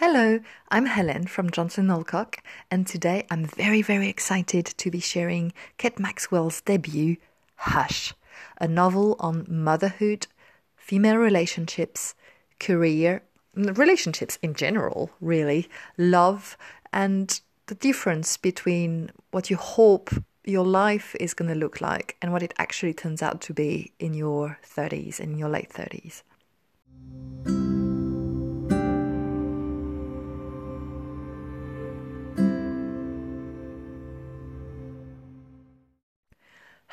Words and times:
Hello, 0.00 0.40
I'm 0.70 0.86
Helen 0.86 1.26
from 1.26 1.50
Johnson 1.50 1.90
Alcock, 1.90 2.38
and 2.70 2.86
today 2.86 3.26
I'm 3.30 3.44
very, 3.44 3.82
very 3.82 4.08
excited 4.08 4.64
to 4.64 4.90
be 4.90 4.98
sharing 4.98 5.52
Kate 5.76 5.98
Maxwell's 5.98 6.62
debut, 6.62 7.18
Hush, 7.56 8.14
a 8.58 8.66
novel 8.66 9.14
on 9.20 9.44
motherhood, 9.46 10.26
female 10.74 11.16
relationships, 11.16 12.14
career, 12.58 13.20
relationships 13.54 14.38
in 14.40 14.54
general, 14.54 15.10
really, 15.20 15.68
love, 15.98 16.56
and 16.94 17.38
the 17.66 17.74
difference 17.74 18.38
between 18.38 19.10
what 19.32 19.50
you 19.50 19.58
hope 19.58 20.08
your 20.46 20.64
life 20.64 21.14
is 21.20 21.34
going 21.34 21.50
to 21.50 21.54
look 21.54 21.82
like 21.82 22.16
and 22.22 22.32
what 22.32 22.42
it 22.42 22.54
actually 22.56 22.94
turns 22.94 23.20
out 23.20 23.42
to 23.42 23.52
be 23.52 23.92
in 23.98 24.14
your 24.14 24.58
30s, 24.64 25.20
in 25.20 25.36
your 25.36 25.50
late 25.50 25.68
30s. 25.68 26.22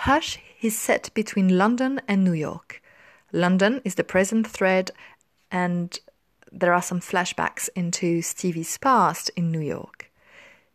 Hush 0.08 0.40
is 0.62 0.74
set 0.80 1.14
between 1.14 1.58
London 1.58 2.00
and 2.08 2.24
New 2.24 2.32
York. 2.32 2.82
London 3.34 3.82
is 3.84 3.96
the 3.96 4.06
present 4.06 4.48
thread, 4.48 4.90
and 5.52 6.00
there 6.50 6.74
are 6.74 6.82
some 6.82 7.02
flashbacks 7.02 7.68
into 7.76 8.22
Stevie's 8.22 8.78
past 8.78 9.30
in 9.36 9.52
New 9.52 9.60
York. 9.60 10.10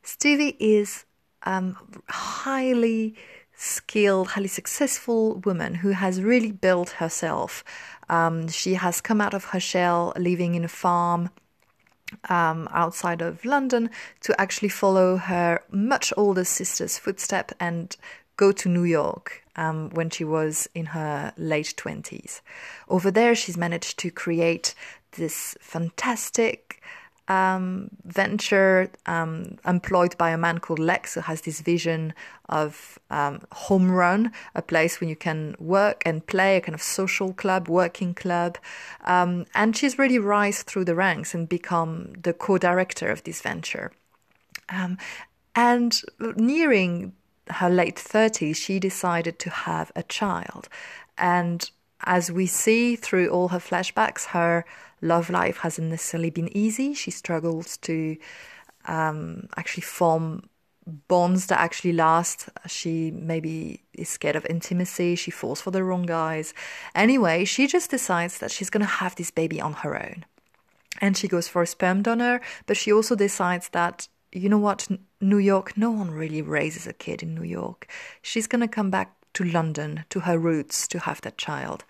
Stevie 0.03 0.55
is 0.61 1.07
a 1.47 1.53
um, 1.53 1.79
highly 2.11 3.15
skilled, 3.57 4.29
highly 4.29 4.49
successful 4.49 5.37
woman 5.47 5.77
who 5.77 5.93
has 5.93 6.21
really 6.21 6.53
built 6.53 6.91
herself. 6.91 7.65
Um, 8.11 8.49
she 8.49 8.75
has 8.75 9.01
come 9.01 9.23
out 9.23 9.33
of 9.33 9.47
her 9.47 9.61
shell, 9.61 10.13
living 10.19 10.57
in 10.57 10.63
a 10.63 10.69
farm 10.69 11.31
um, 12.29 12.69
outside 12.71 13.23
of 13.23 13.43
London, 13.47 13.89
to 14.21 14.39
actually 14.39 14.69
follow 14.69 15.17
her 15.17 15.63
much 15.71 16.13
older 16.19 16.45
sister's 16.45 16.99
footstep 16.99 17.53
and 17.59 17.97
go 18.37 18.53
to 18.53 18.69
New 18.69 18.85
York 18.85 19.43
um, 19.57 19.91
when 19.91 20.11
she 20.11 20.25
was 20.25 20.69
in 20.75 20.87
her 20.87 21.33
late 21.37 21.75
20s. 21.77 22.41
Over 22.89 23.11
there, 23.11 23.35
she's 23.35 23.57
managed 23.57 23.99
to 23.99 24.11
create 24.11 24.75
this 25.13 25.57
fantastic 25.61 26.83
um, 27.29 27.89
venture 28.05 28.91
um, 29.07 29.57
employed 29.67 30.17
by 30.19 30.31
a 30.31 30.39
man 30.39 30.59
called 30.59 30.79
Lex, 30.79 31.15
who 31.15 31.21
has 31.21 31.43
this 31.43 31.61
vision 31.61 32.15
of 32.49 32.99
um, 33.11 33.41
home 33.53 33.91
run, 33.91 34.33
a 34.55 34.63
place 34.63 35.01
where 35.01 35.09
you 35.09 35.17
can 35.17 35.55
work 35.59 36.03
and 36.05 36.27
play, 36.27 36.57
a 36.57 36.61
kind 36.61 36.75
of 36.75 36.83
social 36.83 37.33
club, 37.33 37.69
working 37.69 38.15
club. 38.15 38.59
Um, 39.05 39.47
and 39.55 39.77
she's 39.77 39.99
really 39.99 40.19
rise 40.19 40.63
through 40.63 40.85
the 40.85 40.95
ranks 40.95 41.35
and 41.35 41.49
become 41.49 42.13
the 42.21 42.33
co-director 42.33 43.11
of 43.11 43.23
this 43.25 43.41
venture. 43.41 43.93
Um, 44.69 44.99
and 45.55 46.01
nearing 46.37 47.13
her 47.49 47.71
late 47.71 47.97
30s, 47.97 48.57
she 48.57 48.79
decided 48.79 49.39
to 49.41 49.51
have 49.51 49.93
a 49.97 50.03
child. 50.03 50.69
And 51.19 51.69
as 52.05 52.31
we 52.31 52.47
see 52.47 52.97
through 52.97 53.29
all 53.29 53.49
her 53.49 53.59
flashbacks, 53.59 54.27
her 54.27 54.65
love 55.01 55.31
life 55.31 55.59
hasn't 55.59 55.91
necessarily 55.91 56.31
been 56.31 56.55
easy. 56.57 56.95
She 56.95 57.11
struggles 57.11 57.77
to 57.79 58.17
um, 58.87 59.49
actually 59.57 59.83
form 59.83 60.49
bonds 60.87 61.47
that 61.47 61.61
actually 61.61 61.93
last. 61.93 62.49
She 62.67 63.11
maybe 63.11 63.83
is 63.93 64.09
scared 64.09 64.37
of 64.37 64.47
intimacy. 64.47 65.15
She 65.15 65.31
falls 65.31 65.61
for 65.61 65.71
the 65.71 65.85
wrong 65.85 66.03
guys. 66.03 66.55
Anyway, 66.95 67.45
she 67.45 67.67
just 67.67 67.91
decides 67.91 68.39
that 68.39 68.51
she's 68.51 68.71
going 68.71 68.85
to 68.85 68.87
have 68.87 69.15
this 69.15 69.31
baby 69.31 69.61
on 69.61 69.75
her 69.75 69.97
own. 69.97 70.25
And 71.01 71.17
she 71.17 71.29
goes 71.29 71.49
for 71.49 71.63
a 71.63 71.67
sperm 71.67 72.03
donor, 72.03 72.41
but 72.67 72.77
she 72.77 72.93
also 72.93 73.15
decides 73.15 73.69
that 73.71 74.09
you 74.33 74.49
know 74.49 74.59
what, 74.59 74.89
New 75.21 75.39
York, 75.39 75.77
no 75.77 75.91
one 75.91 76.11
really 76.11 76.43
raises 76.43 76.87
a 76.87 76.93
kid 76.93 77.23
in 77.23 77.35
New 77.35 77.45
York. 77.45 77.87
She's 78.23 78.47
going 78.47 78.61
to 78.61 78.69
come 78.69 78.91
back 78.91 79.15
to 79.35 79.45
London, 79.45 80.05
to 80.11 80.21
her 80.21 80.39
roots, 80.39 80.89
to 80.89 80.99
have 81.01 81.21
that 81.23 81.39
child. 81.39 81.85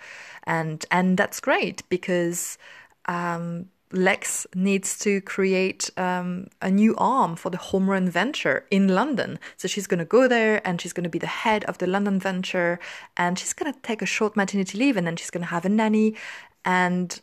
And, 0.45 0.85
and 0.91 1.17
that's 1.17 1.41
great 1.41 1.83
because 1.89 2.59
um, 3.07 3.67
Lex 3.93 4.47
needs 4.55 4.99
to 5.01 5.21
create 5.21 5.91
um, 5.97 6.49
a 6.61 6.71
new 6.71 6.95
arm 6.97 7.37
for 7.37 7.51
the 7.51 7.59
home 7.59 7.89
run 7.89 8.09
venture 8.09 8.65
in 8.71 8.89
London. 8.89 9.39
So 9.57 9.69
she's 9.69 9.87
going 9.87 9.99
to 9.99 10.05
go 10.05 10.29
there 10.29 10.67
and 10.67 10.81
she's 10.81 10.93
going 10.93 11.05
to 11.05 11.11
be 11.11 11.19
the 11.19 11.27
head 11.27 11.65
of 11.65 11.79
the 11.79 11.87
London 11.87 12.19
venture 12.19 12.79
and 13.17 13.39
she's 13.39 13.53
going 13.53 13.73
to 13.73 13.79
take 13.81 14.03
a 14.03 14.07
short 14.07 14.37
maternity 14.37 14.79
leave 14.79 14.97
and 14.97 15.07
then 15.07 15.17
she's 15.17 15.31
going 15.31 15.45
to 15.45 15.51
have 15.51 15.65
a 15.65 15.69
nanny 15.69 16.17
and 16.65 17.21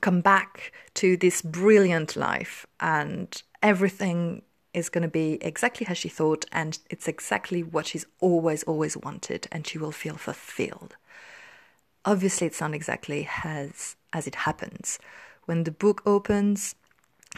come 0.00 0.20
back 0.20 0.72
to 0.94 1.16
this 1.16 1.42
brilliant 1.42 2.16
life 2.16 2.66
and 2.80 3.42
everything 3.62 4.42
is 4.74 4.88
going 4.88 5.02
to 5.02 5.08
be 5.08 5.38
exactly 5.42 5.86
how 5.86 5.94
she 5.94 6.08
thought, 6.08 6.44
and 6.52 6.78
it's 6.90 7.08
exactly 7.08 7.62
what 7.62 7.86
she's 7.86 8.06
always, 8.20 8.62
always 8.64 8.96
wanted, 8.96 9.46
and 9.52 9.66
she 9.66 9.78
will 9.78 9.92
feel 9.92 10.16
fulfilled. 10.16 10.96
Obviously, 12.04 12.46
it's 12.46 12.60
not 12.60 12.74
exactly 12.74 13.28
as, 13.44 13.96
as 14.12 14.26
it 14.26 14.34
happens. 14.34 14.98
When 15.44 15.64
the 15.64 15.70
book 15.70 16.02
opens, 16.06 16.74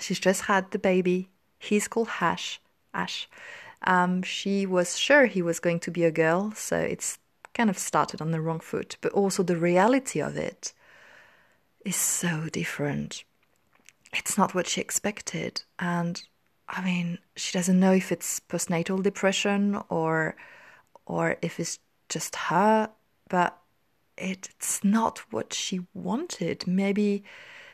she's 0.00 0.20
just 0.20 0.42
had 0.42 0.70
the 0.70 0.78
baby. 0.78 1.28
He's 1.58 1.88
called 1.88 2.08
Hash, 2.08 2.60
Ash. 2.92 3.28
Um, 3.86 4.22
she 4.22 4.64
was 4.64 4.96
sure 4.96 5.26
he 5.26 5.42
was 5.42 5.60
going 5.60 5.80
to 5.80 5.90
be 5.90 6.04
a 6.04 6.10
girl, 6.10 6.52
so 6.52 6.78
it's 6.78 7.18
kind 7.52 7.68
of 7.68 7.78
started 7.78 8.20
on 8.20 8.30
the 8.30 8.40
wrong 8.40 8.60
foot. 8.60 8.96
But 9.00 9.12
also, 9.12 9.42
the 9.42 9.56
reality 9.56 10.20
of 10.20 10.36
it 10.36 10.72
is 11.84 11.96
so 11.96 12.48
different. 12.50 13.24
It's 14.12 14.38
not 14.38 14.54
what 14.54 14.68
she 14.68 14.80
expected, 14.80 15.62
and 15.78 16.22
I 16.68 16.82
mean, 16.82 17.18
she 17.36 17.52
doesn't 17.52 17.78
know 17.78 17.92
if 17.92 18.10
it's 18.10 18.40
postnatal 18.40 19.02
depression 19.02 19.80
or 19.88 20.36
or 21.06 21.36
if 21.42 21.60
it's 21.60 21.78
just 22.08 22.36
her, 22.36 22.90
but 23.28 23.58
it's 24.16 24.82
not 24.82 25.18
what 25.30 25.52
she 25.52 25.80
wanted. 25.92 26.66
Maybe 26.66 27.24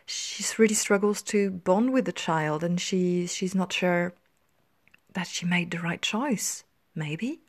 she 0.06 0.44
really 0.58 0.74
struggles 0.74 1.22
to 1.22 1.50
bond 1.50 1.92
with 1.92 2.04
the 2.04 2.12
child 2.12 2.64
and 2.64 2.80
she 2.80 3.26
she's 3.26 3.54
not 3.54 3.72
sure 3.72 4.12
that 5.12 5.26
she 5.26 5.46
made 5.46 5.70
the 5.70 5.78
right 5.80 6.02
choice, 6.02 6.64
maybe. 6.94 7.40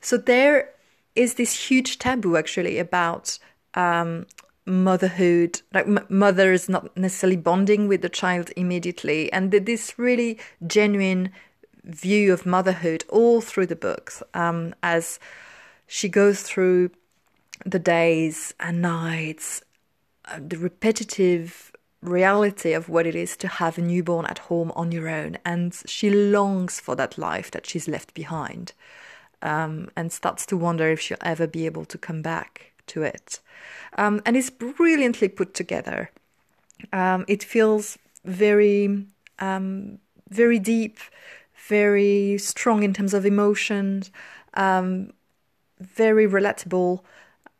So 0.00 0.16
there 0.16 0.70
is 1.14 1.34
this 1.34 1.68
huge 1.68 1.98
taboo 1.98 2.36
actually 2.36 2.78
about 2.78 3.38
um, 3.74 4.26
motherhood 4.66 5.62
like 5.72 5.86
m- 5.86 6.06
is 6.52 6.68
not 6.68 6.94
necessarily 6.96 7.36
bonding 7.36 7.88
with 7.88 8.02
the 8.02 8.08
child 8.08 8.50
immediately. 8.56 9.32
And 9.32 9.52
this 9.52 9.98
really 9.98 10.38
genuine 10.66 11.30
view 11.84 12.32
of 12.32 12.44
motherhood 12.44 13.04
all 13.08 13.40
through 13.40 13.66
the 13.66 13.76
books 13.76 14.22
um, 14.34 14.74
as 14.82 15.18
she 15.86 16.08
goes 16.08 16.42
through 16.42 16.90
the 17.64 17.78
days 17.78 18.52
and 18.58 18.82
nights 18.82 19.62
uh, 20.26 20.40
the 20.44 20.58
repetitive 20.58 21.72
reality 22.02 22.72
of 22.72 22.88
what 22.88 23.06
it 23.06 23.14
is 23.14 23.36
to 23.36 23.48
have 23.48 23.78
a 23.78 23.80
newborn 23.82 24.26
at 24.26 24.38
home 24.38 24.72
on 24.74 24.92
your 24.92 25.08
own. 25.08 25.38
And 25.44 25.74
she 25.86 26.10
longs 26.10 26.80
for 26.80 26.94
that 26.96 27.16
life 27.16 27.50
that 27.52 27.66
she's 27.66 27.88
left 27.88 28.14
behind 28.14 28.72
um, 29.42 29.88
and 29.96 30.12
starts 30.12 30.44
to 30.46 30.56
wonder 30.56 30.90
if 30.90 31.00
she'll 31.00 31.16
ever 31.20 31.46
be 31.46 31.66
able 31.66 31.84
to 31.86 31.98
come 31.98 32.22
back 32.22 32.72
to 32.88 33.02
it. 33.02 33.40
Um, 33.98 34.20
and 34.24 34.36
it's 34.36 34.50
brilliantly 34.50 35.28
put 35.28 35.54
together. 35.54 36.10
Um, 36.92 37.24
it 37.28 37.42
feels 37.42 37.98
very, 38.24 39.06
um, 39.38 39.98
very 40.28 40.58
deep, 40.58 40.98
very 41.68 42.38
strong 42.38 42.82
in 42.82 42.92
terms 42.92 43.14
of 43.14 43.24
emotions, 43.24 44.10
um, 44.54 45.12
very 45.80 46.26
relatable. 46.26 47.00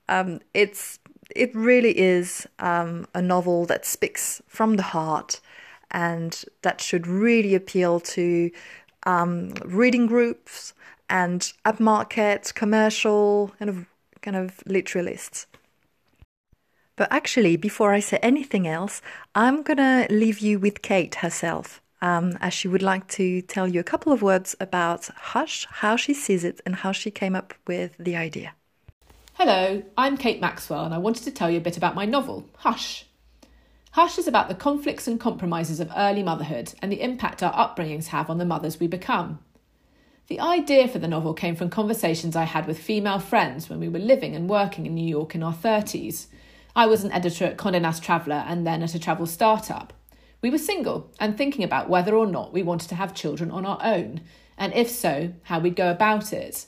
Um, 0.09 0.41
it's 0.54 0.98
it 1.34 1.54
really 1.54 1.98
is 1.98 2.47
um, 2.60 3.06
a 3.14 3.20
novel 3.20 3.66
that 3.66 3.84
speaks 3.84 4.41
from 4.47 4.76
the 4.76 4.82
heart, 4.82 5.41
and 5.91 6.44
that 6.62 6.81
should 6.81 7.06
really 7.06 7.55
appeal 7.55 8.00
to 8.00 8.50
reading 9.64 10.06
groups 10.06 10.75
and 11.08 11.52
upmarket, 11.64 12.55
commercial, 12.55 13.52
kind 13.58 13.69
of 13.69 13.87
kind 14.26 14.37
of 14.37 14.56
literalists. 14.69 15.46
But 16.96 17.12
actually, 17.12 17.56
before 17.56 17.93
I 17.93 18.00
say 18.00 18.19
anything 18.23 18.67
else, 18.67 19.00
I'm 19.34 19.62
to 19.62 20.06
leave 20.11 20.40
you 20.40 20.58
with 20.58 20.82
Kate 20.82 21.17
herself, 21.17 21.81
um, 22.02 22.37
as 22.40 22.52
she 22.52 22.67
would 22.67 22.82
like 22.82 23.06
to 23.19 23.43
tell 23.43 23.69
you 23.69 23.78
a 23.78 23.90
couple 23.93 24.12
of 24.12 24.23
words 24.23 24.56
about 24.58 25.06
Hush, 25.32 25.67
how 25.70 25.94
she 25.94 26.12
sees 26.12 26.43
it, 26.43 26.61
and 26.67 26.76
how 26.76 26.90
she 26.90 27.11
came 27.11 27.37
up 27.37 27.55
with 27.69 27.93
the 27.99 28.17
idea. 28.17 28.55
Hello, 29.34 29.82
I'm 29.96 30.17
Kate 30.17 30.40
Maxwell, 30.40 30.84
and 30.84 30.94
I 30.94 30.99
wanted 30.99 31.25
to 31.25 31.31
tell 31.31 31.50
you 31.50 31.58
a 31.58 31.69
bit 31.69 31.76
about 31.76 31.94
my 31.94 32.06
novel, 32.06 32.49
Hush. 32.56 33.06
Hush 33.93 34.19
is 34.19 34.26
about 34.26 34.49
the 34.49 34.55
conflicts 34.55 35.06
and 35.06 35.20
compromises 35.20 35.78
of 35.78 35.93
early 35.96 36.23
motherhood 36.25 36.75
and 36.82 36.90
the 36.90 37.00
impact 37.00 37.43
our 37.43 37.52
upbringings 37.52 38.06
have 38.06 38.28
on 38.28 38.38
the 38.38 38.44
mothers 38.44 38.81
we 38.81 38.88
become. 38.88 39.38
The 40.28 40.40
idea 40.40 40.88
for 40.88 40.99
the 40.99 41.06
novel 41.06 41.34
came 41.34 41.55
from 41.55 41.70
conversations 41.70 42.34
I 42.34 42.44
had 42.44 42.67
with 42.67 42.81
female 42.81 43.20
friends 43.20 43.69
when 43.69 43.78
we 43.78 43.88
were 43.88 44.00
living 44.00 44.34
and 44.34 44.50
working 44.50 44.84
in 44.84 44.94
New 44.94 45.06
York 45.06 45.37
in 45.37 45.43
our 45.43 45.55
30s. 45.55 46.26
I 46.75 46.87
was 46.87 47.05
an 47.05 47.12
editor 47.12 47.44
at 47.44 47.56
Condé 47.56 47.81
Nast 47.81 48.02
Traveller 48.02 48.44
and 48.49 48.67
then 48.67 48.82
at 48.82 48.96
a 48.96 48.99
travel 48.99 49.26
startup. 49.26 49.93
We 50.43 50.50
were 50.50 50.58
single 50.58 51.12
and 51.20 51.38
thinking 51.38 51.62
about 51.62 51.88
whether 51.88 52.17
or 52.17 52.26
not 52.26 52.52
we 52.52 52.64
wanted 52.64 52.88
to 52.88 52.96
have 52.96 53.14
children 53.14 53.52
on 53.52 53.64
our 53.64 53.78
own, 53.84 54.20
and 54.58 54.75
if 54.75 54.90
so, 54.90 55.32
how 55.44 55.61
we'd 55.61 55.76
go 55.76 55.93
about 55.93 56.32
it. 56.32 56.67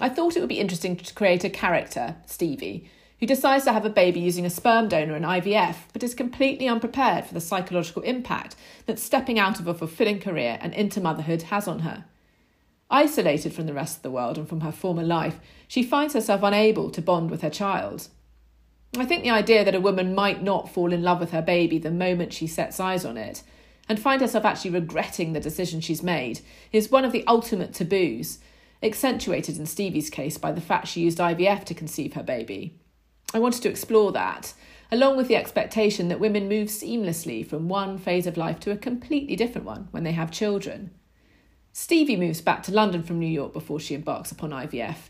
I 0.00 0.08
thought 0.08 0.36
it 0.36 0.40
would 0.40 0.48
be 0.48 0.58
interesting 0.58 0.96
to 0.96 1.14
create 1.14 1.44
a 1.44 1.50
character, 1.50 2.16
Stevie, 2.26 2.90
who 3.20 3.26
decides 3.26 3.64
to 3.64 3.72
have 3.72 3.84
a 3.84 3.90
baby 3.90 4.18
using 4.18 4.44
a 4.44 4.50
sperm 4.50 4.88
donor 4.88 5.14
and 5.14 5.24
IVF, 5.24 5.76
but 5.92 6.02
is 6.02 6.12
completely 6.12 6.66
unprepared 6.66 7.24
for 7.24 7.34
the 7.34 7.40
psychological 7.40 8.02
impact 8.02 8.56
that 8.86 8.98
stepping 8.98 9.38
out 9.38 9.60
of 9.60 9.68
a 9.68 9.74
fulfilling 9.74 10.18
career 10.18 10.58
and 10.60 10.74
into 10.74 11.00
motherhood 11.00 11.42
has 11.42 11.68
on 11.68 11.80
her. 11.80 12.04
Isolated 12.90 13.52
from 13.52 13.66
the 13.66 13.74
rest 13.74 13.96
of 13.96 14.02
the 14.02 14.10
world 14.10 14.38
and 14.38 14.48
from 14.48 14.60
her 14.60 14.72
former 14.72 15.02
life, 15.02 15.40
she 15.66 15.82
finds 15.82 16.14
herself 16.14 16.42
unable 16.42 16.90
to 16.90 17.02
bond 17.02 17.30
with 17.30 17.42
her 17.42 17.50
child. 17.50 18.08
I 18.96 19.04
think 19.04 19.22
the 19.22 19.30
idea 19.30 19.64
that 19.64 19.74
a 19.74 19.80
woman 19.80 20.14
might 20.14 20.42
not 20.42 20.68
fall 20.68 20.92
in 20.92 21.02
love 21.02 21.18
with 21.18 21.32
her 21.32 21.42
baby 21.42 21.78
the 21.78 21.90
moment 21.90 22.32
she 22.32 22.46
sets 22.46 22.78
eyes 22.78 23.04
on 23.04 23.16
it, 23.16 23.42
and 23.88 23.98
find 23.98 24.20
herself 24.20 24.44
actually 24.44 24.70
regretting 24.70 25.32
the 25.32 25.40
decision 25.40 25.80
she's 25.80 26.02
made, 26.02 26.40
is 26.72 26.90
one 26.90 27.04
of 27.04 27.12
the 27.12 27.26
ultimate 27.26 27.74
taboos, 27.74 28.38
accentuated 28.82 29.58
in 29.58 29.66
Stevie's 29.66 30.10
case 30.10 30.38
by 30.38 30.52
the 30.52 30.60
fact 30.60 30.86
she 30.86 31.00
used 31.00 31.18
IVF 31.18 31.64
to 31.64 31.74
conceive 31.74 32.12
her 32.12 32.22
baby. 32.22 32.78
I 33.32 33.40
wanted 33.40 33.62
to 33.62 33.70
explore 33.70 34.12
that, 34.12 34.54
along 34.92 35.16
with 35.16 35.26
the 35.26 35.36
expectation 35.36 36.08
that 36.08 36.20
women 36.20 36.48
move 36.48 36.68
seamlessly 36.68 37.44
from 37.44 37.68
one 37.68 37.98
phase 37.98 38.26
of 38.26 38.36
life 38.36 38.60
to 38.60 38.70
a 38.70 38.76
completely 38.76 39.34
different 39.34 39.66
one 39.66 39.88
when 39.90 40.04
they 40.04 40.12
have 40.12 40.30
children. 40.30 40.92
Stevie 41.76 42.14
moves 42.14 42.40
back 42.40 42.62
to 42.62 42.72
London 42.72 43.02
from 43.02 43.18
New 43.18 43.26
York 43.26 43.52
before 43.52 43.80
she 43.80 43.96
embarks 43.96 44.30
upon 44.30 44.50
IVF, 44.50 45.08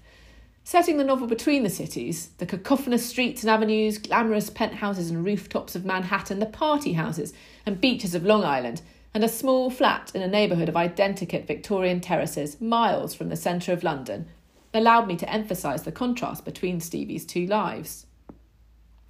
setting 0.64 0.96
the 0.96 1.04
novel 1.04 1.26
between 1.26 1.62
the 1.62 1.68
cities 1.68 2.30
the 2.38 2.46
cacophonous 2.46 3.04
streets 3.04 3.42
and 3.42 3.50
avenues, 3.50 3.98
glamorous 3.98 4.48
penthouses 4.48 5.10
and 5.10 5.26
rooftops 5.26 5.76
of 5.76 5.84
Manhattan, 5.84 6.38
the 6.38 6.46
party 6.46 6.94
houses 6.94 7.34
and 7.66 7.82
beaches 7.82 8.14
of 8.14 8.24
Long 8.24 8.44
Island, 8.44 8.80
and 9.12 9.22
a 9.22 9.28
small 9.28 9.68
flat 9.68 10.10
in 10.14 10.22
a 10.22 10.26
neighbourhood 10.26 10.70
of 10.70 10.74
identikit 10.74 11.46
Victorian 11.46 12.00
terraces 12.00 12.58
miles 12.62 13.14
from 13.14 13.28
the 13.28 13.36
centre 13.36 13.74
of 13.74 13.84
London 13.84 14.26
allowed 14.72 15.06
me 15.06 15.16
to 15.16 15.30
emphasise 15.30 15.82
the 15.82 15.92
contrast 15.92 16.46
between 16.46 16.80
Stevie's 16.80 17.26
two 17.26 17.46
lives. 17.46 18.06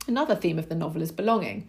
Another 0.09 0.35
theme 0.35 0.59
of 0.59 0.69
the 0.69 0.75
novel 0.75 1.03
is 1.03 1.13
belonging. 1.13 1.69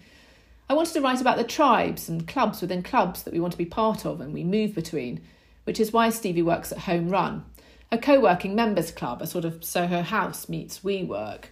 I 0.68 0.74
wanted 0.74 0.94
to 0.94 1.02
write 1.02 1.22
about 1.22 1.38
the 1.38 1.44
tribes 1.44 2.10
and 2.10 2.28
clubs 2.28 2.62
within 2.62 2.82
clubs 2.82 3.22
that 3.22 3.34
we 3.34 3.40
want 3.40 3.52
to 3.52 3.58
be 3.58 3.66
part 3.66 4.04
of 4.04 4.20
and 4.20 4.34
we 4.34 4.44
move 4.44 4.74
between, 4.74 5.22
which 5.66 5.80
is 5.80 5.92
why 5.92 6.10
Stevie 6.10 6.42
works 6.42 6.72
at 6.72 6.80
Home 6.80 7.10
Run, 7.10 7.44
a 7.92 7.98
co 7.98 8.20
working 8.20 8.56
members 8.56 8.92
club, 8.92 9.22
a 9.22 9.28
sort 9.28 9.46
of 9.46 9.64
Soho 9.64 10.02
House 10.02 10.50
meets 10.50 10.80
WeWork. 10.80 11.46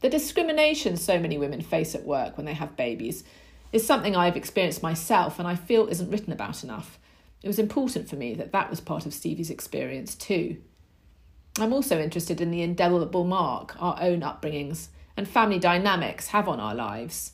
The 0.00 0.08
discrimination 0.08 0.96
so 0.96 1.18
many 1.18 1.38
women 1.38 1.60
face 1.60 1.94
at 1.94 2.04
work 2.04 2.36
when 2.36 2.46
they 2.46 2.54
have 2.54 2.76
babies 2.76 3.24
is 3.72 3.86
something 3.86 4.14
I've 4.14 4.36
experienced 4.36 4.82
myself 4.82 5.38
and 5.38 5.48
I 5.48 5.56
feel 5.56 5.88
isn't 5.88 6.10
written 6.10 6.32
about 6.32 6.62
enough. 6.62 6.98
It 7.42 7.48
was 7.48 7.58
important 7.58 8.08
for 8.08 8.16
me 8.16 8.34
that 8.34 8.52
that 8.52 8.70
was 8.70 8.80
part 8.80 9.06
of 9.06 9.14
Stevie's 9.14 9.50
experience 9.50 10.14
too. 10.14 10.58
I'm 11.58 11.72
also 11.72 12.00
interested 12.00 12.40
in 12.40 12.50
the 12.50 12.62
indelible 12.62 13.24
mark 13.24 13.74
our 13.82 13.96
own 14.00 14.20
upbringings 14.20 14.88
and 15.16 15.28
family 15.28 15.58
dynamics 15.58 16.28
have 16.28 16.48
on 16.48 16.60
our 16.60 16.74
lives. 16.74 17.32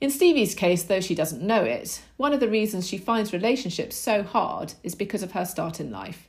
In 0.00 0.10
Stevie's 0.10 0.54
case, 0.54 0.84
though 0.84 1.00
she 1.00 1.16
doesn't 1.16 1.42
know 1.42 1.64
it, 1.64 2.02
one 2.16 2.32
of 2.32 2.38
the 2.38 2.48
reasons 2.48 2.86
she 2.86 2.98
finds 2.98 3.32
relationships 3.32 3.96
so 3.96 4.22
hard 4.22 4.74
is 4.84 4.94
because 4.94 5.24
of 5.24 5.32
her 5.32 5.44
start 5.44 5.80
in 5.80 5.90
life. 5.90 6.28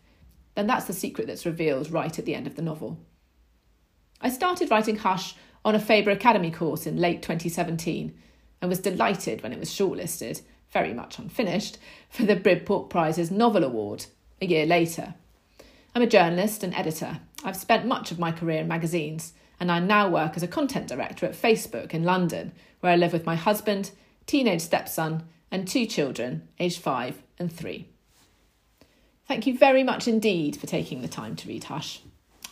And 0.55 0.67
that's 0.67 0.85
the 0.85 0.93
secret 0.93 1.27
that's 1.27 1.45
revealed 1.45 1.91
right 1.91 2.17
at 2.17 2.25
the 2.25 2.33
end 2.33 2.47
of 2.47 2.55
the 2.55 2.63
novel. 2.63 2.97
I 4.19 4.29
started 4.29 4.71
writing 4.71 4.97
Hush 4.97 5.35
on 5.63 5.75
a 5.75 5.79
Faber 5.79 6.09
Academy 6.09 6.49
course 6.49 6.87
in 6.87 6.97
late 6.97 7.21
2017 7.21 8.17
and 8.61 8.69
was 8.69 8.79
delighted 8.79 9.43
when 9.43 9.53
it 9.53 9.59
was 9.59 9.69
shortlisted, 9.69 10.41
very 10.71 10.93
much 10.93 11.19
unfinished, 11.19 11.77
for 12.09 12.23
the 12.23 12.35
Bridport 12.35 12.89
Prize's 12.89 13.29
Novel 13.29 13.63
Award 13.63 14.07
a 14.41 14.47
year 14.47 14.65
later. 14.65 15.13
I'm 15.93 16.01
a 16.01 16.07
journalist 16.07 16.63
and 16.63 16.73
editor. 16.73 17.19
I've 17.43 17.55
spent 17.55 17.85
much 17.85 18.11
of 18.11 18.19
my 18.19 18.31
career 18.31 18.61
in 18.61 18.67
magazines, 18.67 19.33
and 19.59 19.71
I 19.71 19.79
now 19.79 20.09
work 20.09 20.35
as 20.35 20.43
a 20.43 20.47
content 20.47 20.87
director 20.87 21.25
at 21.25 21.33
Facebook 21.33 21.93
in 21.93 22.03
London, 22.03 22.53
where 22.79 22.91
I 22.91 22.95
live 22.95 23.13
with 23.13 23.25
my 23.25 23.35
husband, 23.35 23.91
teenage 24.25 24.61
stepson, 24.61 25.23
and 25.51 25.67
two 25.67 25.85
children, 25.85 26.47
aged 26.59 26.81
five 26.81 27.21
and 27.37 27.51
three. 27.51 27.87
Thank 29.27 29.45
you 29.45 29.57
very 29.57 29.83
much 29.83 30.07
indeed 30.07 30.57
for 30.57 30.67
taking 30.67 31.01
the 31.01 31.07
time 31.07 31.35
to 31.35 31.47
read 31.47 31.65
Hush. 31.65 32.01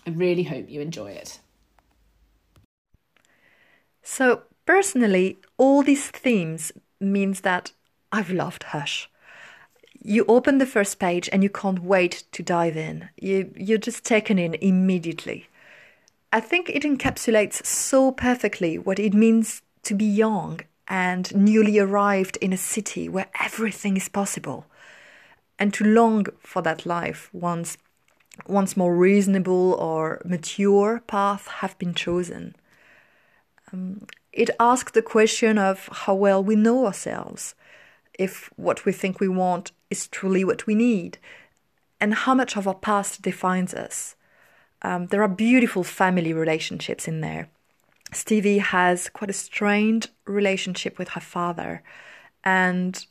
I 0.05 0.11
really 0.11 0.43
hope 0.43 0.69
you 0.69 0.79
enjoy 0.79 1.11
it. 1.11 1.39
So, 4.03 4.43
personally, 4.65 5.39
all 5.57 5.83
these 5.83 6.09
themes 6.09 6.71
means 6.99 7.41
that 7.41 7.71
I've 8.11 8.29
loved 8.29 8.63
Hush. 8.63 9.09
You 10.01 10.23
open 10.27 10.59
the 10.59 10.65
first 10.65 10.99
page 10.99 11.27
and 11.33 11.43
you 11.43 11.49
can't 11.49 11.79
wait 11.79 12.23
to 12.31 12.43
dive 12.43 12.77
in. 12.77 13.09
You 13.17 13.51
you're 13.57 13.77
just 13.77 14.05
taken 14.05 14.39
in 14.39 14.53
immediately. 14.55 15.49
I 16.31 16.41
think 16.41 16.69
it 16.69 16.83
encapsulates 16.83 17.65
so 17.65 18.11
perfectly 18.11 18.77
what 18.77 18.99
it 18.99 19.13
means 19.13 19.61
to 19.83 19.95
be 19.95 20.05
young 20.05 20.59
and 20.87 21.33
newly 21.35 21.79
arrived 21.79 22.37
in 22.41 22.51
a 22.51 22.57
city 22.57 23.07
where 23.07 23.27
everything 23.39 23.95
is 23.97 24.09
possible, 24.09 24.65
and 25.57 25.73
to 25.73 25.83
long 25.83 26.25
for 26.39 26.61
that 26.61 26.85
life 26.85 27.29
once 27.33 27.77
once 28.45 28.77
more 28.77 28.95
reasonable 28.95 29.73
or 29.73 30.21
mature 30.23 31.01
path 31.07 31.47
have 31.47 31.77
been 31.79 31.93
chosen. 31.93 32.55
Um, 33.73 34.05
it 34.31 34.51
asks 34.59 34.91
the 34.91 35.01
question 35.01 35.57
of 35.57 35.89
how 35.91 36.13
well 36.13 36.43
we 36.43 36.55
know 36.55 36.85
ourselves, 36.85 37.55
if 38.13 38.51
what 38.55 38.85
we 38.85 38.91
think 38.91 39.19
we 39.19 39.27
want 39.27 39.71
is 39.89 40.07
truly 40.07 40.43
what 40.43 40.67
we 40.67 40.75
need, 40.75 41.17
and 41.99 42.13
how 42.13 42.35
much 42.35 42.55
of 42.55 42.67
our 42.67 42.75
past 42.75 43.23
defines 43.23 43.73
us. 43.73 44.15
Um, 44.81 45.07
there 45.07 45.23
are 45.23 45.27
beautiful 45.27 45.83
family 45.83 46.33
relationships 46.33 47.07
in 47.07 47.21
there. 47.21 47.49
Stevie 48.13 48.59
has 48.59 49.09
quite 49.09 49.29
a 49.29 49.33
strained 49.33 50.09
relationship 50.25 50.97
with 50.97 51.09
her 51.09 51.21
father, 51.21 51.83
and 52.43 53.05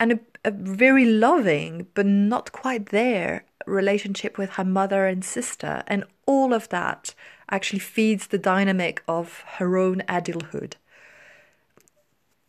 and 0.00 0.12
a, 0.12 0.18
a 0.44 0.50
very 0.50 1.04
loving 1.04 1.86
but 1.94 2.06
not 2.06 2.52
quite 2.52 2.86
there 2.86 3.44
relationship 3.66 4.38
with 4.38 4.50
her 4.50 4.64
mother 4.64 5.06
and 5.06 5.24
sister, 5.24 5.82
and 5.86 6.04
all 6.26 6.52
of 6.52 6.68
that 6.70 7.14
actually 7.50 7.78
feeds 7.78 8.26
the 8.26 8.38
dynamic 8.38 9.02
of 9.06 9.44
her 9.58 9.76
own 9.76 10.02
adulthood. 10.08 10.76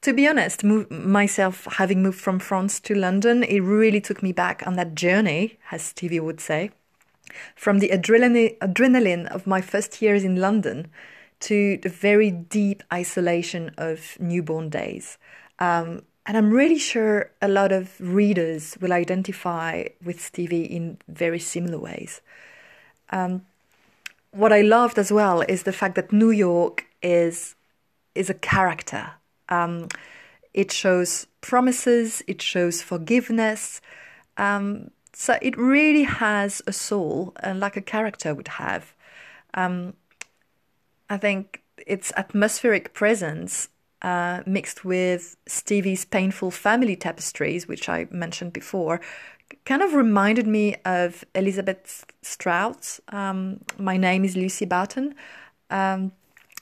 To 0.01 0.13
be 0.13 0.27
honest, 0.27 0.63
move, 0.63 0.89
myself 0.89 1.67
having 1.77 2.01
moved 2.01 2.19
from 2.19 2.39
France 2.39 2.79
to 2.81 2.95
London, 2.95 3.43
it 3.43 3.59
really 3.59 3.99
took 3.99 4.23
me 4.23 4.31
back 4.31 4.65
on 4.65 4.75
that 4.75 4.95
journey, 4.95 5.57
as 5.71 5.81
Stevie 5.81 6.19
would 6.19 6.39
say, 6.39 6.71
from 7.55 7.79
the 7.79 7.89
adrenaline, 7.89 9.27
of 9.27 9.47
my 9.47 9.61
first 9.61 10.01
years 10.01 10.23
in 10.23 10.35
London 10.37 10.87
to 11.39 11.77
the 11.77 11.89
very 11.89 12.31
deep 12.31 12.83
isolation 12.91 13.71
of 13.77 14.17
newborn 14.19 14.69
days. 14.69 15.17
Um, 15.59 16.03
and 16.25 16.35
I'm 16.35 16.51
really 16.51 16.77
sure 16.77 17.31
a 17.41 17.47
lot 17.47 17.71
of 17.71 17.99
readers 17.99 18.77
will 18.81 18.91
identify 18.91 19.85
with 20.03 20.19
Stevie 20.19 20.65
in 20.65 20.97
very 21.07 21.39
similar 21.39 21.79
ways. 21.79 22.21
Um, 23.11 23.45
what 24.31 24.51
I 24.51 24.61
loved 24.61 24.99
as 24.99 25.11
well 25.11 25.41
is 25.41 25.63
the 25.63 25.71
fact 25.71 25.95
that 25.95 26.11
New 26.11 26.31
York 26.31 26.85
is 27.01 27.55
is 28.13 28.29
a 28.29 28.33
character. 28.33 29.11
Um, 29.47 29.87
it 30.53 30.71
shows 30.71 31.27
promises. 31.39 32.23
It 32.27 32.41
shows 32.41 32.81
forgiveness. 32.81 33.79
Um, 34.37 34.91
so 35.19 35.35
it 35.41 35.57
really 35.57 36.03
has 36.03 36.61
a 36.67 36.71
soul, 36.71 37.33
and 37.39 37.59
like 37.59 37.75
a 37.75 37.81
character 37.81 38.35
would 38.35 38.49
have. 38.49 38.93
Um, 39.55 39.93
I 41.09 41.17
think 41.17 41.63
its 41.87 42.13
atmospheric 42.15 42.93
presence, 42.93 43.69
uh, 44.03 44.43
mixed 44.45 44.85
with 44.85 45.35
Stevie's 45.47 46.05
painful 46.05 46.51
family 46.51 46.95
tapestries, 46.95 47.67
which 47.67 47.89
I 47.89 48.07
mentioned 48.11 48.53
before, 48.53 49.01
kind 49.65 49.81
of 49.81 49.95
reminded 49.95 50.45
me 50.45 50.75
of 50.85 51.25
Elizabeth 51.33 52.05
Strout's 52.21 53.01
um, 53.09 53.61
My 53.79 53.97
Name 53.97 54.23
is 54.23 54.37
Lucy 54.37 54.65
Barton. 54.65 55.15
Um, 55.71 56.11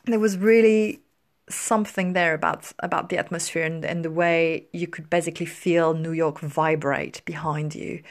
there 0.05 0.19
was 0.19 0.37
really 0.37 1.01
something 1.49 2.13
there 2.13 2.33
about 2.33 2.71
about 2.79 3.09
the 3.09 3.17
atmosphere 3.17 3.63
and, 3.63 3.83
and 3.83 4.03
the 4.05 4.09
way 4.09 4.65
you 4.71 4.87
could 4.87 5.09
basically 5.09 5.45
feel 5.45 5.93
New 5.93 6.13
York 6.13 6.39
vibrate 6.39 7.21
behind 7.25 7.75
you. 7.75 8.01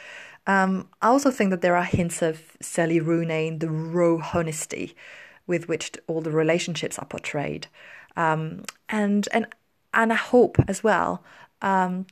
Um, 0.46 0.88
I 1.00 1.08
also 1.08 1.30
think 1.30 1.50
that 1.50 1.62
there 1.62 1.76
are 1.76 1.84
hints 1.84 2.20
of 2.22 2.56
Sally 2.60 3.00
Rooney 3.00 3.48
in 3.48 3.58
the 3.60 3.70
raw 3.70 4.18
honesty 4.34 4.94
with 5.46 5.68
which 5.68 5.92
all 6.06 6.20
the 6.20 6.30
relationships 6.30 6.98
are 6.98 7.06
portrayed, 7.06 7.66
um, 8.16 8.64
and 8.88 9.28
and 9.32 9.46
and 9.92 10.12
I 10.12 10.16
hope 10.16 10.56
as 10.68 10.82
well 10.82 11.22
um, 11.62 12.06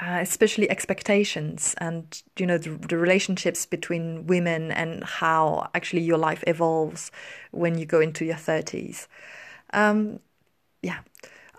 uh, 0.00 0.18
especially 0.20 0.70
expectations 0.70 1.74
and 1.78 2.22
you 2.38 2.46
know 2.46 2.56
the, 2.56 2.70
the, 2.70 2.96
relationships 2.96 3.66
between 3.66 4.26
women 4.26 4.72
and 4.72 5.04
how 5.04 5.68
actually 5.74 6.02
your 6.02 6.18
life 6.18 6.44
evolves 6.46 7.10
when 7.50 7.76
you 7.76 7.84
go 7.84 8.00
into 8.00 8.24
your 8.24 8.36
30s 8.36 9.06
um, 9.72 10.20
yeah. 10.82 10.98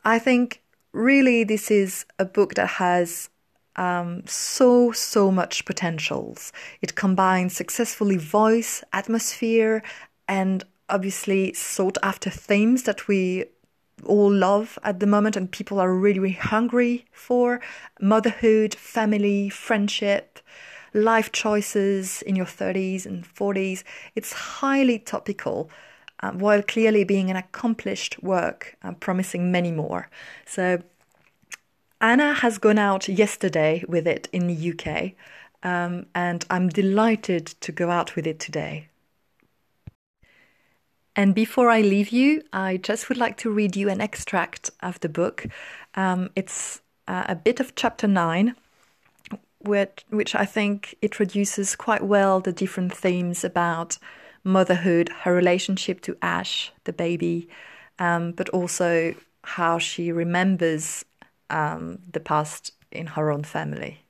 I 0.03 0.19
think 0.19 0.61
really, 0.91 1.43
this 1.43 1.71
is 1.71 2.05
a 2.19 2.25
book 2.25 2.55
that 2.55 2.67
has 2.67 3.29
um, 3.75 4.23
so, 4.25 4.91
so 4.91 5.31
much 5.31 5.65
potentials. 5.65 6.51
It 6.81 6.95
combines 6.95 7.55
successfully 7.55 8.17
voice, 8.17 8.83
atmosphere, 8.93 9.83
and 10.27 10.63
obviously 10.89 11.53
sought 11.53 11.97
after 12.03 12.29
themes 12.29 12.83
that 12.83 13.07
we 13.07 13.45
all 14.05 14.31
love 14.31 14.77
at 14.83 14.99
the 14.99 15.07
moment 15.07 15.35
and 15.35 15.51
people 15.51 15.79
are 15.79 15.93
really, 15.93 16.19
really 16.19 16.35
hungry 16.35 17.05
for 17.11 17.61
motherhood, 17.99 18.73
family, 18.75 19.49
friendship, 19.49 20.39
life 20.93 21.31
choices 21.31 22.21
in 22.23 22.35
your 22.35 22.45
30s 22.45 23.05
and 23.05 23.23
40s. 23.23 23.83
It's 24.15 24.33
highly 24.33 24.99
topical. 24.99 25.69
Uh, 26.23 26.29
while 26.33 26.61
clearly 26.61 27.03
being 27.03 27.31
an 27.31 27.35
accomplished 27.35 28.21
work, 28.21 28.77
uh, 28.83 28.91
promising 28.91 29.51
many 29.51 29.71
more. 29.71 30.07
So, 30.45 30.83
Anna 32.01 32.33
has 32.33 32.57
gone 32.57 32.79
out 32.79 33.07
yesterday 33.07 33.83
with 33.87 34.07
it 34.07 34.27
in 34.33 34.47
the 34.47 34.71
UK, 34.71 35.11
um, 35.61 36.07
and 36.15 36.43
I'm 36.49 36.67
delighted 36.67 37.45
to 37.61 37.71
go 37.71 37.91
out 37.91 38.15
with 38.15 38.25
it 38.25 38.39
today. 38.39 38.87
And 41.15 41.35
before 41.35 41.69
I 41.69 41.81
leave 41.81 42.09
you, 42.09 42.41
I 42.51 42.77
just 42.77 43.07
would 43.07 43.19
like 43.19 43.37
to 43.37 43.51
read 43.51 43.75
you 43.75 43.87
an 43.87 44.01
extract 44.01 44.71
of 44.81 44.99
the 45.01 45.09
book. 45.09 45.45
Um, 45.93 46.31
it's 46.35 46.81
uh, 47.07 47.25
a 47.27 47.35
bit 47.35 47.59
of 47.59 47.75
chapter 47.75 48.07
9, 48.07 48.55
which, 49.59 50.03
which 50.09 50.33
I 50.33 50.45
think 50.45 50.95
introduces 51.03 51.75
quite 51.75 52.03
well 52.03 52.39
the 52.39 52.51
different 52.51 52.95
themes 52.95 53.43
about 53.43 53.99
motherhood, 54.43 55.09
her 55.21 55.35
relationship 55.35 56.01
to 56.01 56.17
Ash, 56.23 56.71
the 56.85 56.93
baby, 56.93 57.47
um, 57.99 58.31
but 58.31 58.49
also 58.49 59.13
how 59.43 59.77
she 59.77 60.11
remembers 60.11 61.05
um, 61.51 61.99
the 62.11 62.19
past 62.19 62.73
in 62.91 63.07
her 63.07 63.31
own 63.31 63.43
family. 63.43 64.05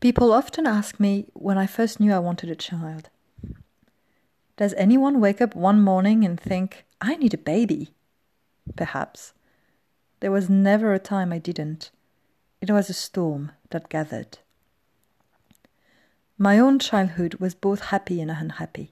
People 0.00 0.32
often 0.32 0.66
ask 0.66 1.00
me 1.00 1.26
when 1.32 1.58
I 1.58 1.66
first 1.66 1.98
knew 1.98 2.12
I 2.12 2.18
wanted 2.18 2.50
a 2.50 2.54
child 2.54 3.10
does 4.58 4.74
anyone 4.76 5.20
wake 5.20 5.40
up 5.40 5.54
one 5.54 5.80
morning 5.80 6.24
and 6.24 6.38
think, 6.38 6.84
I 7.00 7.14
need 7.14 7.32
a 7.32 7.38
baby? 7.38 7.94
Perhaps. 8.74 9.32
There 10.18 10.32
was 10.32 10.50
never 10.50 10.92
a 10.92 10.98
time 10.98 11.32
I 11.32 11.38
didn't. 11.38 11.92
It 12.60 12.68
was 12.68 12.90
a 12.90 12.92
storm 12.92 13.52
that 13.70 13.88
gathered. 13.88 14.38
My 16.36 16.58
own 16.58 16.80
childhood 16.80 17.36
was 17.36 17.54
both 17.54 17.92
happy 17.94 18.20
and 18.20 18.32
unhappy. 18.32 18.90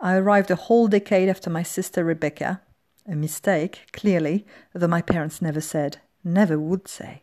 I 0.00 0.16
arrived 0.16 0.50
a 0.50 0.56
whole 0.56 0.88
decade 0.88 1.28
after 1.28 1.48
my 1.48 1.62
sister 1.62 2.02
Rebecca, 2.02 2.60
a 3.08 3.16
mistake, 3.16 3.88
clearly, 3.92 4.46
though 4.74 4.86
my 4.86 5.02
parents 5.02 5.40
never 5.40 5.60
said, 5.60 5.98
never 6.22 6.58
would 6.58 6.86
say. 6.86 7.22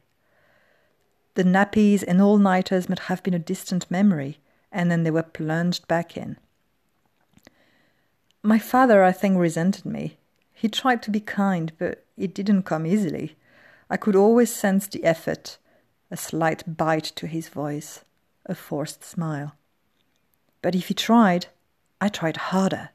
The 1.35 1.43
nappies 1.43 2.03
and 2.07 2.21
all 2.21 2.37
nighters 2.37 2.89
might 2.89 2.99
have 2.99 3.21
been 3.21 3.33
a 3.33 3.39
distant 3.39 3.89
memory, 3.91 4.39
and 4.71 4.89
then 4.89 5.03
they 5.03 5.11
were 5.11 5.23
plunged 5.23 5.87
back 5.87 6.17
in. 6.17 6.37
My 8.41 8.57
father, 8.59 9.03
I 9.03 9.11
think, 9.11 9.37
resented 9.37 9.85
me. 9.85 10.17
He 10.53 10.69
tried 10.69 11.03
to 11.03 11.11
be 11.11 11.19
kind, 11.19 11.71
but 11.77 12.05
it 12.17 12.33
didn't 12.33 12.63
come 12.63 12.85
easily. 12.85 13.35
I 13.89 13.97
could 13.97 14.15
always 14.15 14.53
sense 14.53 14.87
the 14.87 15.03
effort, 15.03 15.57
a 16.09 16.17
slight 16.17 16.63
bite 16.77 17.11
to 17.15 17.27
his 17.27 17.49
voice, 17.49 18.03
a 18.45 18.55
forced 18.55 19.03
smile. 19.03 19.55
But 20.61 20.75
if 20.75 20.87
he 20.87 20.93
tried, 20.93 21.47
I 21.99 22.09
tried 22.09 22.37
harder, 22.37 22.89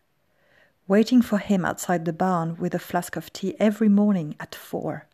waiting 0.91 1.23
for 1.23 1.39
him 1.39 1.65
outside 1.65 2.05
the 2.05 2.13
barn 2.13 2.57
with 2.59 2.75
a 2.75 2.79
flask 2.79 3.15
of 3.15 3.33
tea 3.33 3.55
every 3.61 3.89
morning 3.89 4.35
at 4.41 4.55
four 4.55 5.07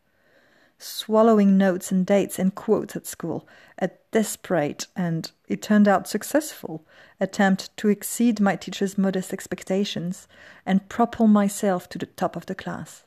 swallowing 0.78 1.56
notes 1.56 1.90
and 1.90 2.04
dates 2.06 2.38
and 2.38 2.54
quotes 2.54 2.96
at 2.96 3.06
school, 3.06 3.48
a 3.78 3.90
desperate 4.10 4.86
and, 4.94 5.30
it 5.48 5.62
turned 5.62 5.88
out 5.88 6.08
successful, 6.08 6.84
attempt 7.20 7.74
to 7.76 7.88
exceed 7.88 8.40
my 8.40 8.56
teacher's 8.56 8.98
modest 8.98 9.32
expectations 9.32 10.28
and 10.64 10.88
propel 10.88 11.26
myself 11.26 11.88
to 11.88 11.98
the 11.98 12.06
top 12.06 12.36
of 12.36 12.46
the 12.46 12.54
class. 12.54 13.04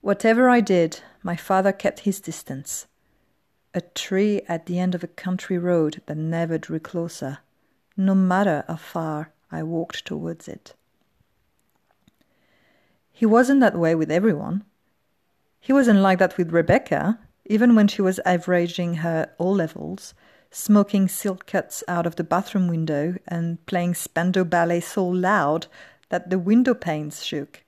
Whatever 0.00 0.48
I 0.48 0.60
did, 0.60 1.00
my 1.22 1.36
father 1.36 1.72
kept 1.72 2.00
his 2.00 2.20
distance. 2.20 2.86
A 3.72 3.80
tree 3.80 4.42
at 4.46 4.66
the 4.66 4.78
end 4.78 4.94
of 4.94 5.02
a 5.02 5.08
country 5.08 5.58
road 5.58 6.02
that 6.06 6.16
never 6.16 6.58
drew 6.58 6.78
closer, 6.78 7.38
no 7.96 8.14
matter 8.14 8.64
how 8.68 8.76
far 8.76 9.32
I 9.54 9.62
walked 9.62 10.04
towards 10.04 10.48
it. 10.48 10.74
He 13.12 13.24
wasn't 13.24 13.60
that 13.60 13.78
way 13.78 13.94
with 13.94 14.10
everyone. 14.10 14.64
He 15.60 15.72
wasn't 15.72 16.00
like 16.00 16.18
that 16.18 16.36
with 16.36 16.50
Rebecca, 16.50 17.20
even 17.44 17.76
when 17.76 17.86
she 17.86 18.02
was 18.02 18.18
averaging 18.26 18.94
her 18.94 19.32
O 19.38 19.48
levels, 19.48 20.12
smoking 20.50 21.06
silk 21.06 21.46
cuts 21.46 21.84
out 21.86 22.04
of 22.04 22.16
the 22.16 22.24
bathroom 22.24 22.66
window 22.66 23.14
and 23.28 23.64
playing 23.66 23.94
Spandau 23.94 24.42
Ballet 24.42 24.80
so 24.80 25.06
loud 25.06 25.68
that 26.08 26.30
the 26.30 26.38
window 26.40 26.74
panes 26.74 27.24
shook. 27.24 27.62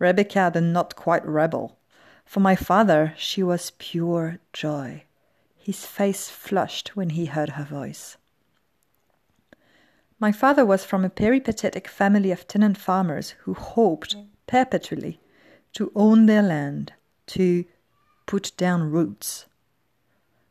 Rebecca, 0.00 0.50
the 0.52 0.60
not 0.60 0.96
quite 0.96 1.24
rebel. 1.24 1.78
For 2.24 2.40
my 2.40 2.56
father, 2.56 3.14
she 3.16 3.44
was 3.44 3.70
pure 3.78 4.40
joy. 4.52 5.04
His 5.56 5.86
face 5.86 6.28
flushed 6.28 6.96
when 6.96 7.10
he 7.10 7.26
heard 7.26 7.50
her 7.50 7.64
voice. 7.64 8.16
My 10.18 10.32
father 10.32 10.64
was 10.64 10.82
from 10.82 11.04
a 11.04 11.10
peripatetic 11.10 11.86
family 11.86 12.30
of 12.30 12.48
tenant 12.48 12.78
farmers 12.78 13.30
who 13.40 13.52
hoped 13.52 14.16
mm. 14.16 14.26
perpetually 14.46 15.20
to 15.74 15.92
own 15.94 16.24
their 16.24 16.42
land, 16.42 16.94
to 17.26 17.66
put 18.24 18.52
down 18.56 18.90
roots. 18.90 19.44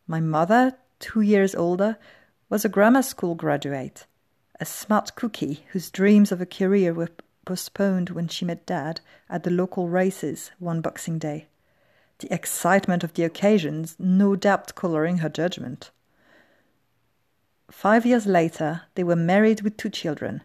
My 0.05 0.19
mother, 0.19 0.77
two 1.00 1.22
years 1.22 1.55
older, 1.55 1.98
was 2.48 2.63
a 2.63 2.69
grammar 2.69 3.01
school 3.01 3.34
graduate, 3.34 4.05
a 4.60 4.65
smart 4.65 5.15
cookie 5.15 5.65
whose 5.72 5.89
dreams 5.89 6.31
of 6.31 6.41
a 6.41 6.45
career 6.45 6.93
were 6.93 7.10
postponed 7.43 8.12
when 8.12 8.27
she 8.27 8.45
met 8.45 8.67
Dad 8.67 9.01
at 9.29 9.43
the 9.43 9.50
local 9.50 9.89
races 9.89 10.51
one 10.60 10.81
Boxing 10.81 11.17
Day. 11.17 11.48
The 12.19 12.31
excitement 12.31 13.03
of 13.03 13.15
the 13.15 13.24
occasions 13.24 13.95
no 13.98 14.36
doubt 14.36 14.75
coloring 14.75 15.17
her 15.17 15.29
judgment. 15.29 15.89
Five 17.72 18.05
years 18.05 18.25
later, 18.25 18.84
they 18.95 19.03
were 19.03 19.15
married 19.15 19.62
with 19.62 19.77
two 19.77 19.89
children. 19.89 20.41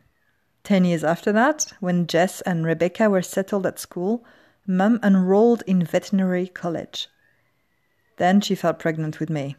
Ten 0.65 0.85
years 0.85 1.05
after 1.05 1.33
that, 1.33 1.73
when 1.81 2.07
Jess 2.07 2.41
and 2.43 2.65
Rebecca 2.65 3.09
were 3.09 3.23
settled 3.23 3.67
at 3.67 3.79
school, 3.79 4.25
Mum 4.67 5.01
enrolled 5.03 5.63
in 5.67 5.85
veterinary 5.85 6.47
college. 6.47 7.09
Then 8.19 8.41
she 8.41 8.55
fell 8.55 8.75
pregnant 8.75 9.19
with 9.19 9.31
me. 9.31 9.57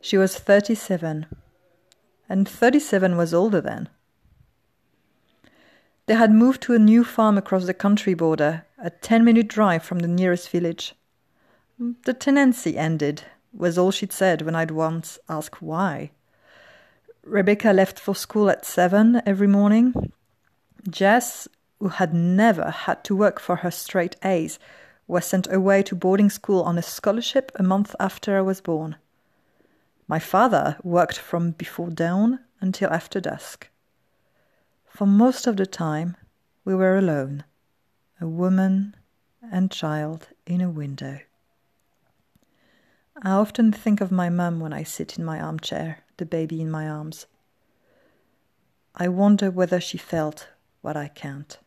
She 0.00 0.16
was 0.16 0.36
37, 0.38 1.26
and 2.28 2.48
37 2.48 3.16
was 3.16 3.32
older 3.32 3.60
then. 3.60 3.88
They 6.06 6.14
had 6.14 6.32
moved 6.32 6.62
to 6.62 6.74
a 6.74 6.78
new 6.78 7.04
farm 7.04 7.36
across 7.38 7.66
the 7.66 7.74
country 7.74 8.14
border, 8.14 8.64
a 8.78 8.90
10 8.90 9.24
minute 9.24 9.48
drive 9.48 9.82
from 9.82 10.00
the 10.00 10.08
nearest 10.08 10.48
village. 10.50 10.94
The 11.78 12.14
tenancy 12.14 12.76
ended, 12.76 13.24
was 13.52 13.78
all 13.78 13.90
she'd 13.90 14.12
said 14.12 14.42
when 14.42 14.54
I'd 14.54 14.70
once 14.70 15.18
asked 15.28 15.62
why. 15.62 16.10
Rebecca 17.28 17.72
left 17.72 18.00
for 18.00 18.14
school 18.14 18.48
at 18.48 18.64
seven 18.64 19.20
every 19.26 19.46
morning. 19.46 20.12
Jess 20.88 21.46
who 21.78 21.88
had 21.88 22.14
never 22.14 22.70
had 22.70 23.04
to 23.04 23.14
work 23.14 23.38
for 23.38 23.56
her 23.56 23.70
straight 23.70 24.16
A's, 24.24 24.58
was 25.06 25.24
sent 25.24 25.50
away 25.52 25.82
to 25.82 25.94
boarding 25.94 26.30
school 26.30 26.62
on 26.62 26.78
a 26.78 26.82
scholarship 26.82 27.52
a 27.54 27.62
month 27.62 27.94
after 28.00 28.36
I 28.36 28.40
was 28.40 28.60
born. 28.60 28.96
My 30.06 30.18
father 30.18 30.76
worked 30.82 31.18
from 31.18 31.52
before 31.52 31.90
dawn 31.90 32.40
until 32.60 32.90
after 32.90 33.20
dusk. 33.20 33.68
For 34.86 35.06
most 35.06 35.46
of 35.46 35.56
the 35.56 35.66
time, 35.66 36.16
we 36.64 36.74
were 36.74 36.96
alone, 36.96 37.44
a 38.20 38.26
woman 38.26 38.96
and 39.52 39.70
child 39.70 40.28
in 40.46 40.60
a 40.60 40.70
window. 40.70 41.20
I 43.22 43.30
often 43.30 43.72
think 43.72 44.00
of 44.00 44.10
my 44.10 44.28
mum 44.28 44.60
when 44.60 44.72
I 44.72 44.82
sit 44.82 45.18
in 45.18 45.24
my 45.24 45.40
armchair, 45.40 45.98
the 46.18 46.26
baby 46.26 46.60
in 46.60 46.70
my 46.70 46.88
arms. 46.88 47.26
I 48.94 49.08
wonder 49.08 49.50
whether 49.50 49.80
she 49.80 49.98
felt 49.98 50.48
what 50.82 50.96
I 50.96 51.08
can't. 51.08 51.58